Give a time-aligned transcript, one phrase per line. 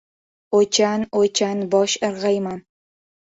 [0.59, 2.57] O‘ychan-o‘ychan bosh irg‘ayman.